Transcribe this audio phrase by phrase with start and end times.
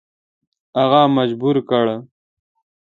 [0.79, 1.85] هغه مجبور کړ.